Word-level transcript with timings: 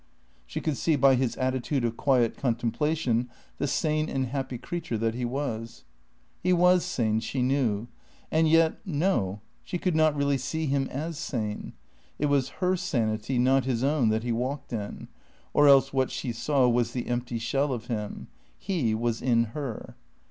She 0.47 0.61
could 0.61 0.77
see 0.77 0.95
by 0.95 1.13
his 1.13 1.35
attitude 1.37 1.85
of 1.85 1.95
quiet 1.95 2.35
contemplation 2.35 3.29
the 3.59 3.67
sane 3.67 4.09
and 4.09 4.25
happy 4.25 4.57
creature 4.57 4.97
that 4.97 5.13
he 5.13 5.25
was. 5.25 5.83
He 6.41 6.53
was 6.53 6.83
sane, 6.83 7.19
she 7.19 7.43
knew. 7.43 7.85
And 8.31 8.49
yet, 8.49 8.79
no; 8.83 9.41
she 9.61 9.77
could 9.77 9.95
not 9.95 10.15
really 10.15 10.39
see 10.39 10.65
him 10.65 10.87
as 10.87 11.19
sane. 11.19 11.73
It 12.17 12.29
was 12.29 12.49
her 12.63 12.75
sanity, 12.75 13.37
not 13.37 13.65
his 13.65 13.83
own 13.83 14.09
that 14.09 14.23
he 14.23 14.31
walked 14.31 14.73
in. 14.73 15.07
Or 15.53 15.67
else 15.67 15.93
what 15.93 16.09
she 16.09 16.31
saw 16.31 16.67
was 16.67 16.93
the 16.93 17.05
empty 17.05 17.37
shell 17.37 17.71
of 17.71 17.85
him. 17.85 18.25
He 18.57 18.95
was 18.95 19.21
in 19.21 19.43
her. 19.53 19.95